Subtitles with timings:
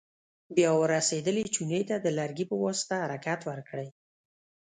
[0.55, 3.87] بیا ور رسېدلې چونې ته د لرګي په واسطه حرکت ورکړئ.